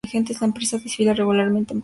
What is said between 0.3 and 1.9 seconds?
La empresa desfila regularmente en pasarelas.